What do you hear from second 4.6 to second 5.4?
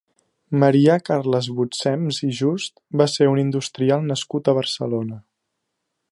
Barcelona.